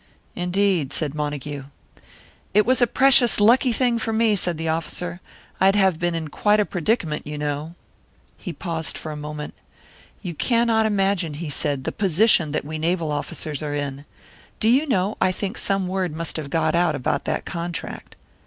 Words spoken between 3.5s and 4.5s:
thing for me,"